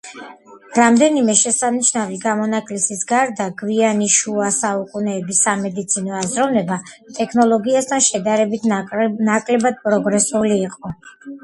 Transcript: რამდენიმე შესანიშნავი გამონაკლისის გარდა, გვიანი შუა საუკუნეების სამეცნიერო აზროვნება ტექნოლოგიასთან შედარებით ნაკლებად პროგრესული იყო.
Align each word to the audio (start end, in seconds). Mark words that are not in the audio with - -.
რამდენიმე 0.77 1.33
შესანიშნავი 1.41 2.15
გამონაკლისის 2.23 3.03
გარდა, 3.11 3.47
გვიანი 3.61 4.07
შუა 4.15 4.49
საუკუნეების 4.57 5.43
სამეცნიერო 5.49 6.17
აზროვნება 6.23 6.81
ტექნოლოგიასთან 7.21 8.05
შედარებით 8.09 8.69
ნაკლებად 9.31 9.81
პროგრესული 9.87 10.61
იყო. 10.69 10.97